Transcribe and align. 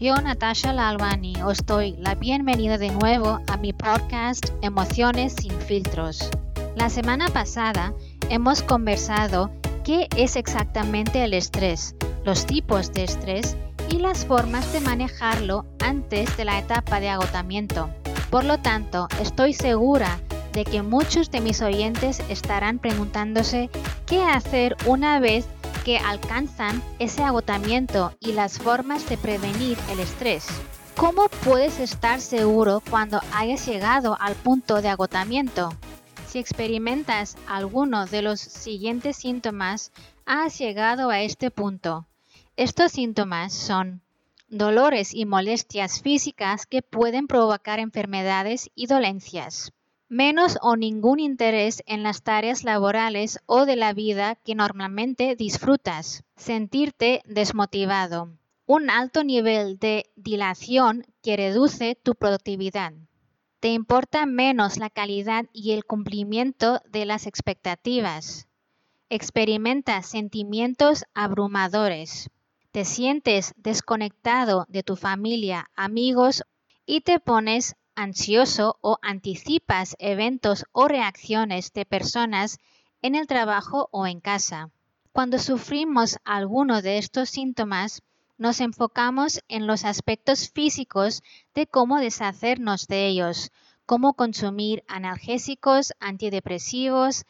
Yo, 0.00 0.14
Natasha 0.14 0.72
Lalvani, 0.72 1.34
os 1.42 1.66
doy 1.66 1.96
la 1.98 2.14
bienvenida 2.14 2.78
de 2.78 2.90
nuevo 2.90 3.40
a 3.48 3.56
mi 3.56 3.72
podcast 3.72 4.46
Emociones 4.62 5.32
sin 5.32 5.50
filtros. 5.60 6.30
La 6.76 6.88
semana 6.88 7.26
pasada 7.30 7.92
hemos 8.30 8.62
conversado 8.62 9.50
qué 9.82 10.06
es 10.16 10.36
exactamente 10.36 11.24
el 11.24 11.34
estrés, 11.34 11.96
los 12.24 12.46
tipos 12.46 12.92
de 12.92 13.02
estrés 13.02 13.56
y 13.88 13.98
las 13.98 14.24
formas 14.24 14.72
de 14.72 14.78
manejarlo 14.82 15.66
antes 15.80 16.36
de 16.36 16.44
la 16.44 16.60
etapa 16.60 17.00
de 17.00 17.08
agotamiento. 17.08 17.90
Por 18.30 18.44
lo 18.44 18.58
tanto, 18.58 19.08
estoy 19.20 19.52
segura 19.52 20.20
de 20.52 20.64
que 20.64 20.82
muchos 20.82 21.32
de 21.32 21.40
mis 21.40 21.60
oyentes 21.60 22.22
estarán 22.28 22.78
preguntándose 22.78 23.68
qué 24.06 24.22
hacer 24.22 24.76
una 24.86 25.18
vez 25.18 25.48
que 25.84 25.98
alcanzan 25.98 26.82
ese 26.98 27.22
agotamiento 27.22 28.12
y 28.20 28.32
las 28.32 28.58
formas 28.58 29.08
de 29.08 29.16
prevenir 29.16 29.78
el 29.90 30.00
estrés. 30.00 30.46
¿Cómo 30.96 31.28
puedes 31.44 31.78
estar 31.78 32.20
seguro 32.20 32.82
cuando 32.90 33.20
hayas 33.32 33.66
llegado 33.66 34.16
al 34.20 34.34
punto 34.34 34.82
de 34.82 34.88
agotamiento? 34.88 35.72
Si 36.26 36.38
experimentas 36.38 37.36
alguno 37.46 38.06
de 38.06 38.22
los 38.22 38.40
siguientes 38.40 39.16
síntomas, 39.16 39.92
has 40.26 40.58
llegado 40.58 41.10
a 41.10 41.20
este 41.22 41.50
punto. 41.50 42.06
Estos 42.56 42.92
síntomas 42.92 43.52
son 43.54 44.02
dolores 44.48 45.14
y 45.14 45.24
molestias 45.24 46.02
físicas 46.02 46.66
que 46.66 46.82
pueden 46.82 47.26
provocar 47.26 47.78
enfermedades 47.78 48.70
y 48.74 48.86
dolencias, 48.86 49.72
menos 50.08 50.58
o 50.62 50.76
ningún 50.76 51.20
interés 51.20 51.82
en 51.86 52.02
las 52.02 52.22
tareas 52.22 52.64
laborales 52.64 53.38
o 53.46 53.66
de 53.66 53.76
la 53.76 53.92
vida 53.92 54.36
que 54.36 54.54
normalmente 54.54 55.36
disfrutas, 55.36 56.24
sentirte 56.36 57.22
desmotivado, 57.26 58.30
un 58.66 58.90
alto 58.90 59.24
nivel 59.24 59.78
de 59.78 60.10
dilación 60.16 61.06
que 61.22 61.36
reduce 61.36 61.94
tu 61.94 62.14
productividad. 62.14 62.92
Te 63.60 63.68
importa 63.68 64.24
menos 64.24 64.78
la 64.78 64.90
calidad 64.90 65.46
y 65.52 65.72
el 65.72 65.84
cumplimiento 65.84 66.80
de 66.88 67.04
las 67.04 67.26
expectativas. 67.26 68.48
Experimentas 69.10 70.06
sentimientos 70.06 71.04
abrumadores 71.14 72.30
te 72.70 72.84
sientes 72.84 73.54
desconectado 73.56 74.66
de 74.68 74.82
tu 74.82 74.94
familia, 74.96 75.70
amigos 75.74 76.44
y 76.86 77.00
te 77.00 77.18
pones 77.18 77.74
ansioso 77.98 78.78
o 78.80 78.98
anticipas 79.02 79.96
eventos 79.98 80.64
o 80.70 80.86
reacciones 80.86 81.72
de 81.72 81.84
personas 81.84 82.58
en 83.02 83.16
el 83.16 83.26
trabajo 83.26 83.88
o 83.90 84.06
en 84.06 84.20
casa. 84.20 84.70
Cuando 85.12 85.38
sufrimos 85.40 86.18
alguno 86.24 86.80
de 86.80 86.98
estos 86.98 87.28
síntomas, 87.28 88.02
nos 88.36 88.60
enfocamos 88.60 89.40
en 89.48 89.66
los 89.66 89.84
aspectos 89.84 90.48
físicos 90.50 91.24
de 91.54 91.66
cómo 91.66 91.98
deshacernos 91.98 92.86
de 92.86 93.08
ellos, 93.08 93.50
cómo 93.84 94.14
consumir 94.14 94.84
analgésicos, 94.86 95.92
antidepresivos, 95.98 97.24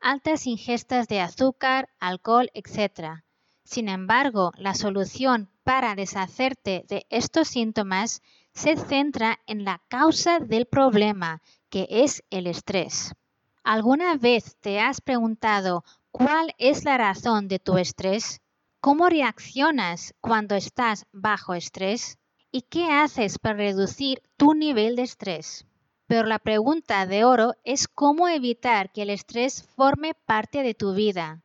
altas 0.00 0.48
ingestas 0.48 1.06
de 1.06 1.20
azúcar, 1.20 1.90
alcohol, 2.00 2.50
etc. 2.54 3.22
Sin 3.62 3.88
embargo, 3.88 4.50
la 4.56 4.74
solución 4.74 5.48
para 5.62 5.94
deshacerte 5.94 6.84
de 6.88 7.06
estos 7.08 7.46
síntomas 7.46 8.20
se 8.58 8.76
centra 8.76 9.38
en 9.46 9.64
la 9.64 9.80
causa 9.86 10.40
del 10.40 10.66
problema, 10.66 11.42
que 11.70 11.86
es 11.88 12.24
el 12.30 12.48
estrés. 12.48 13.14
¿Alguna 13.62 14.16
vez 14.16 14.56
te 14.60 14.80
has 14.80 15.00
preguntado 15.00 15.84
cuál 16.10 16.52
es 16.58 16.84
la 16.84 16.98
razón 16.98 17.46
de 17.46 17.60
tu 17.60 17.78
estrés? 17.78 18.40
¿Cómo 18.80 19.08
reaccionas 19.08 20.12
cuando 20.20 20.56
estás 20.56 21.06
bajo 21.12 21.54
estrés? 21.54 22.18
¿Y 22.50 22.62
qué 22.62 22.90
haces 22.90 23.38
para 23.38 23.58
reducir 23.58 24.22
tu 24.36 24.54
nivel 24.54 24.96
de 24.96 25.02
estrés? 25.02 25.64
Pero 26.08 26.26
la 26.26 26.40
pregunta 26.40 27.06
de 27.06 27.22
oro 27.22 27.54
es 27.62 27.86
cómo 27.86 28.26
evitar 28.26 28.90
que 28.90 29.02
el 29.02 29.10
estrés 29.10 29.62
forme 29.76 30.14
parte 30.14 30.64
de 30.64 30.74
tu 30.74 30.94
vida. 30.94 31.42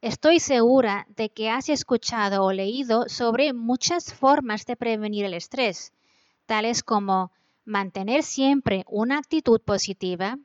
Estoy 0.00 0.40
segura 0.40 1.06
de 1.16 1.28
que 1.28 1.50
has 1.50 1.68
escuchado 1.68 2.44
o 2.44 2.52
leído 2.52 3.10
sobre 3.10 3.52
muchas 3.52 4.14
formas 4.14 4.64
de 4.64 4.76
prevenir 4.76 5.26
el 5.26 5.34
estrés, 5.34 5.92
tales 6.50 6.82
como 6.82 7.30
mantener 7.64 8.24
siempre 8.24 8.84
una 8.88 9.18
actitud 9.18 9.60
positiva, 9.60 10.36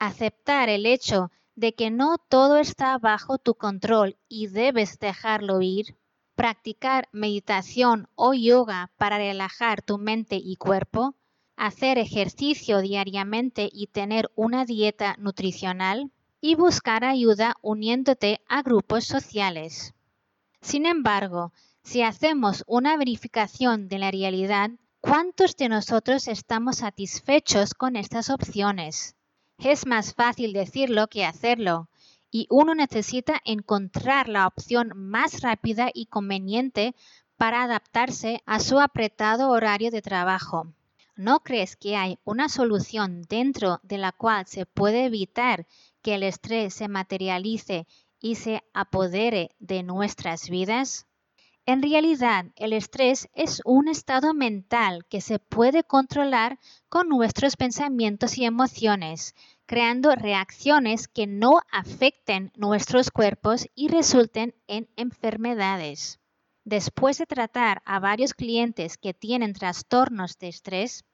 aceptar 0.00 0.68
el 0.68 0.86
hecho 0.86 1.30
de 1.54 1.72
que 1.72 1.88
no 1.88 2.18
todo 2.18 2.58
está 2.58 2.98
bajo 2.98 3.38
tu 3.38 3.54
control 3.54 4.16
y 4.28 4.48
debes 4.48 4.98
dejarlo 4.98 5.62
ir, 5.62 5.96
practicar 6.34 7.08
meditación 7.12 8.08
o 8.16 8.34
yoga 8.34 8.90
para 8.96 9.18
relajar 9.18 9.82
tu 9.82 9.98
mente 9.98 10.34
y 10.34 10.56
cuerpo, 10.56 11.14
hacer 11.54 11.96
ejercicio 11.96 12.80
diariamente 12.80 13.70
y 13.72 13.86
tener 13.86 14.32
una 14.34 14.64
dieta 14.64 15.14
nutricional, 15.20 16.10
y 16.40 16.56
buscar 16.56 17.04
ayuda 17.04 17.54
uniéndote 17.62 18.40
a 18.48 18.62
grupos 18.62 19.04
sociales. 19.04 19.94
Sin 20.60 20.86
embargo, 20.86 21.52
si 21.84 22.02
hacemos 22.02 22.64
una 22.66 22.96
verificación 22.96 23.86
de 23.86 24.00
la 24.00 24.10
realidad, 24.10 24.72
¿cuántos 25.02 25.56
de 25.56 25.68
nosotros 25.68 26.28
estamos 26.28 26.76
satisfechos 26.76 27.74
con 27.74 27.96
estas 27.96 28.30
opciones? 28.30 29.16
Es 29.58 29.84
más 29.84 30.14
fácil 30.14 30.52
decirlo 30.52 31.08
que 31.08 31.26
hacerlo, 31.26 31.88
y 32.30 32.46
uno 32.48 32.74
necesita 32.74 33.40
encontrar 33.44 34.28
la 34.28 34.46
opción 34.46 34.92
más 34.94 35.42
rápida 35.42 35.90
y 35.92 36.06
conveniente 36.06 36.94
para 37.36 37.64
adaptarse 37.64 38.42
a 38.46 38.60
su 38.60 38.78
apretado 38.80 39.50
horario 39.50 39.90
de 39.90 40.02
trabajo. 40.02 40.72
¿No 41.16 41.40
crees 41.40 41.76
que 41.76 41.96
hay 41.96 42.18
una 42.24 42.48
solución 42.48 43.22
dentro 43.28 43.80
de 43.82 43.98
la 43.98 44.12
cual 44.12 44.46
se 44.46 44.66
puede 44.66 45.04
evitar 45.04 45.66
que 46.00 46.14
el 46.14 46.22
estrés 46.22 46.74
se 46.74 46.86
materialice 46.88 47.86
y 48.20 48.36
se 48.36 48.62
apodere 48.72 49.50
de 49.58 49.82
nuestras 49.82 50.48
vidas? 50.48 51.06
En 51.64 51.80
realidad, 51.80 52.46
el 52.56 52.72
estrés 52.72 53.28
es 53.34 53.62
un 53.64 53.86
estado 53.86 54.34
mental 54.34 55.06
que 55.08 55.20
se 55.20 55.38
puede 55.38 55.84
controlar 55.84 56.58
con 56.88 57.08
nuestros 57.08 57.56
pensamientos 57.56 58.36
y 58.36 58.44
emociones, 58.44 59.36
creando 59.66 60.12
reacciones 60.16 61.06
que 61.06 61.28
no 61.28 61.60
afecten 61.70 62.50
nuestros 62.56 63.12
cuerpos 63.12 63.68
y 63.76 63.86
resulten 63.86 64.56
en 64.66 64.88
enfermedades. 64.96 66.18
Después 66.64 67.18
de 67.18 67.26
tratar 67.26 67.80
a 67.84 68.00
varios 68.00 68.34
clientes 68.34 68.98
que 68.98 69.14
tienen 69.14 69.52
trastornos 69.52 70.38
de 70.38 70.48
estrés, 70.48 71.04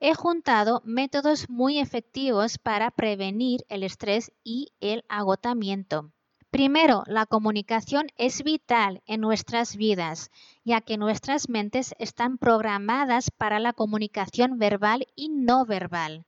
he 0.00 0.14
juntado 0.14 0.82
métodos 0.84 1.48
muy 1.48 1.78
efectivos 1.78 2.58
para 2.58 2.90
prevenir 2.90 3.64
el 3.68 3.84
estrés 3.84 4.32
y 4.42 4.72
el 4.80 5.04
agotamiento. 5.08 6.13
Primero, 6.54 7.02
la 7.08 7.26
comunicación 7.26 8.12
es 8.16 8.44
vital 8.44 9.02
en 9.06 9.20
nuestras 9.20 9.74
vidas, 9.74 10.30
ya 10.62 10.80
que 10.80 10.96
nuestras 10.96 11.48
mentes 11.48 11.96
están 11.98 12.38
programadas 12.38 13.32
para 13.32 13.58
la 13.58 13.72
comunicación 13.72 14.56
verbal 14.56 15.08
y 15.16 15.30
no 15.30 15.66
verbal. 15.66 16.26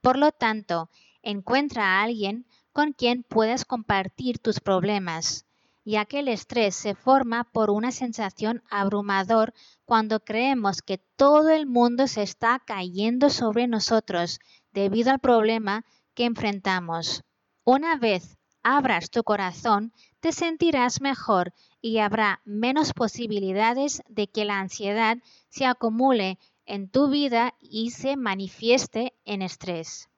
Por 0.00 0.16
lo 0.16 0.32
tanto, 0.32 0.88
encuentra 1.20 1.84
a 1.84 2.04
alguien 2.04 2.46
con 2.72 2.94
quien 2.94 3.22
puedas 3.22 3.66
compartir 3.66 4.38
tus 4.38 4.60
problemas 4.60 5.44
ya 5.84 6.06
que 6.06 6.20
el 6.20 6.28
estrés 6.28 6.74
se 6.74 6.94
forma 6.94 7.44
por 7.44 7.68
una 7.68 7.92
sensación 7.92 8.62
abrumador 8.70 9.52
cuando 9.84 10.20
creemos 10.20 10.80
que 10.80 10.98
todo 11.16 11.50
el 11.50 11.66
mundo 11.66 12.08
se 12.08 12.22
está 12.22 12.62
cayendo 12.66 13.28
sobre 13.28 13.68
nosotros 13.68 14.40
debido 14.72 15.10
al 15.10 15.20
problema 15.20 15.84
que 16.14 16.24
enfrentamos. 16.24 17.24
Una 17.62 17.98
vez 17.98 18.36
abras 18.68 19.10
tu 19.10 19.22
corazón, 19.22 19.92
te 20.18 20.32
sentirás 20.32 21.00
mejor 21.00 21.52
y 21.80 21.98
habrá 21.98 22.40
menos 22.44 22.94
posibilidades 22.94 24.02
de 24.08 24.26
que 24.26 24.44
la 24.44 24.58
ansiedad 24.58 25.18
se 25.50 25.66
acumule 25.66 26.40
en 26.64 26.88
tu 26.88 27.08
vida 27.08 27.54
y 27.60 27.92
se 27.92 28.16
manifieste 28.16 29.14
en 29.24 29.42
estrés. 29.42 30.08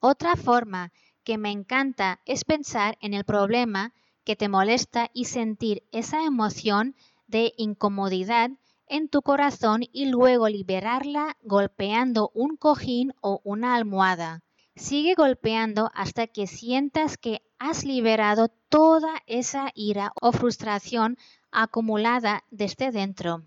Otra 0.00 0.34
forma 0.34 0.92
que 1.22 1.38
me 1.38 1.52
encanta 1.52 2.20
es 2.26 2.44
pensar 2.44 2.98
en 3.00 3.14
el 3.14 3.22
problema 3.22 3.94
que 4.24 4.34
te 4.34 4.48
molesta 4.48 5.08
y 5.14 5.26
sentir 5.26 5.84
esa 5.92 6.24
emoción 6.24 6.96
de 7.28 7.54
incomodidad 7.56 8.50
en 8.88 9.08
tu 9.08 9.22
corazón 9.22 9.84
y 9.92 10.06
luego 10.06 10.48
liberarla 10.48 11.36
golpeando 11.42 12.32
un 12.34 12.56
cojín 12.56 13.14
o 13.20 13.40
una 13.44 13.76
almohada. 13.76 14.42
Sigue 14.74 15.14
golpeando 15.14 15.92
hasta 15.94 16.26
que 16.26 16.48
sientas 16.48 17.16
que 17.16 17.42
has 17.64 17.86
liberado 17.86 18.48
toda 18.68 19.22
esa 19.26 19.70
ira 19.74 20.12
o 20.20 20.32
frustración 20.32 21.16
acumulada 21.50 22.44
desde 22.50 22.90
dentro. 22.90 23.42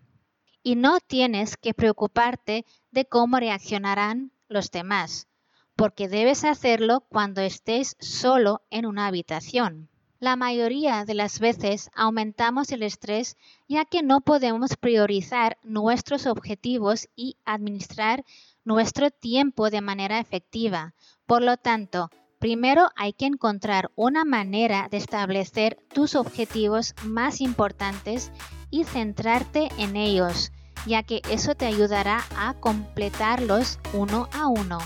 Y 0.63 0.75
no 0.75 0.99
tienes 0.99 1.55
que 1.55 1.75
preocuparte 1.75 2.65
de 2.89 3.05
cómo 3.05 3.39
reaccionarán 3.39 4.31
los 4.47 4.71
demás, 4.71 5.27
porque 5.75 6.07
debes 6.07 6.45
hacerlo 6.45 7.01
cuando 7.09 7.41
estés 7.41 7.95
solo 7.99 8.63
en 8.71 8.87
una 8.87 9.05
habitación. 9.05 9.87
La 10.19 10.35
mayoría 10.35 11.05
de 11.05 11.13
las 11.13 11.39
veces 11.39 11.91
aumentamos 11.93 12.71
el 12.71 12.81
estrés 12.81 13.37
ya 13.67 13.85
que 13.85 14.01
no 14.01 14.21
podemos 14.21 14.77
priorizar 14.77 15.59
nuestros 15.61 16.25
objetivos 16.25 17.07
y 17.15 17.37
administrar 17.45 18.25
nuestro 18.63 19.11
tiempo 19.11 19.69
de 19.69 19.81
manera 19.81 20.19
efectiva. 20.19 20.95
Por 21.27 21.43
lo 21.43 21.57
tanto, 21.57 22.09
primero 22.39 22.89
hay 22.95 23.13
que 23.13 23.25
encontrar 23.25 23.91
una 23.95 24.25
manera 24.25 24.87
de 24.89 24.97
establecer 24.97 25.77
tus 25.93 26.15
objetivos 26.15 26.93
más 27.03 27.41
importantes 27.41 28.31
y 28.69 28.83
centrarte 28.83 29.69
en 29.77 29.95
ellos, 29.95 30.51
ya 30.85 31.03
que 31.03 31.21
eso 31.29 31.55
te 31.55 31.65
ayudará 31.65 32.23
a 32.35 32.53
completarlos 32.53 33.79
uno 33.93 34.29
a 34.33 34.47
uno. 34.47 34.77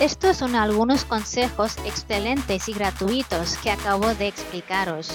Estos 0.00 0.36
son 0.36 0.54
algunos 0.54 1.04
consejos 1.04 1.76
excelentes 1.86 2.68
y 2.68 2.74
gratuitos 2.74 3.56
que 3.58 3.70
acabo 3.70 4.14
de 4.14 4.28
explicaros. 4.28 5.10